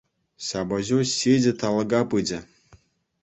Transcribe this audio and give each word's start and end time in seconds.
Ҫапӑҫу 0.45 0.97
ҫичӗ 1.11 1.51
талӑка 1.63 1.99
пычӗ. 2.13 2.39